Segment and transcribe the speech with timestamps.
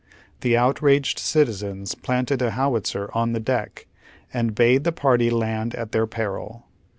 [0.39, 3.85] The outr^ed citizens planted a howitzer on the dock,
[4.33, 6.63] and bade the party land at their peril.